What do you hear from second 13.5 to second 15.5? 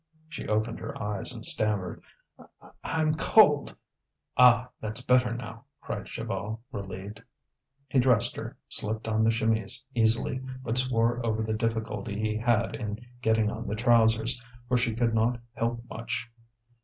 on the trousers, for she could not